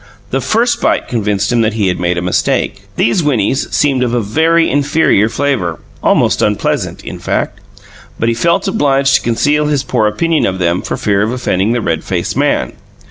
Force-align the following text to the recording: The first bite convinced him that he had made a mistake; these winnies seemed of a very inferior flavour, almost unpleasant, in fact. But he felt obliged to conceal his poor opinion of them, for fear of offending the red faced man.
The 0.31 0.41
first 0.41 0.81
bite 0.81 1.07
convinced 1.07 1.51
him 1.51 1.61
that 1.61 1.75
he 1.75 1.87
had 1.87 1.99
made 1.99 2.17
a 2.17 2.23
mistake; 2.23 2.81
these 2.95 3.21
winnies 3.21 3.67
seemed 3.69 4.01
of 4.01 4.15
a 4.15 4.19
very 4.19 4.67
inferior 4.67 5.29
flavour, 5.29 5.77
almost 6.01 6.41
unpleasant, 6.41 7.03
in 7.05 7.19
fact. 7.19 7.59
But 8.19 8.27
he 8.27 8.33
felt 8.33 8.67
obliged 8.67 9.13
to 9.17 9.21
conceal 9.21 9.67
his 9.67 9.83
poor 9.83 10.07
opinion 10.07 10.47
of 10.47 10.57
them, 10.57 10.81
for 10.81 10.97
fear 10.97 11.21
of 11.21 11.31
offending 11.31 11.73
the 11.73 11.81
red 11.81 12.03
faced 12.03 12.35
man. 12.35 12.73